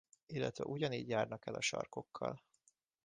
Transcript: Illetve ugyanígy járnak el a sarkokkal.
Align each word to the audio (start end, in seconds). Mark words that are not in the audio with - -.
Illetve 0.27 0.63
ugyanígy 0.65 1.07
járnak 1.07 1.45
el 1.47 1.53
a 1.55 1.61
sarkokkal. 1.61 2.41